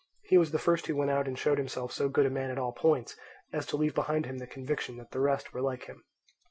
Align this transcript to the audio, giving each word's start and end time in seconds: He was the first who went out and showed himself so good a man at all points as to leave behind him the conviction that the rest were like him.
He 0.23 0.37
was 0.39 0.49
the 0.49 0.57
first 0.57 0.87
who 0.87 0.95
went 0.95 1.11
out 1.11 1.27
and 1.27 1.37
showed 1.37 1.59
himself 1.59 1.91
so 1.91 2.09
good 2.09 2.25
a 2.25 2.31
man 2.31 2.49
at 2.49 2.57
all 2.57 2.71
points 2.71 3.15
as 3.53 3.67
to 3.67 3.77
leave 3.77 3.93
behind 3.93 4.25
him 4.25 4.39
the 4.39 4.47
conviction 4.47 4.97
that 4.97 5.11
the 5.11 5.19
rest 5.19 5.53
were 5.53 5.61
like 5.61 5.83
him. 5.83 6.05